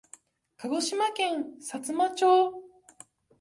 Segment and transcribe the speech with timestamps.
[0.57, 2.25] 鹿児島県さつま町